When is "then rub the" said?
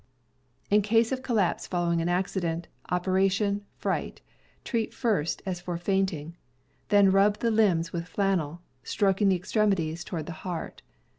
6.89-7.51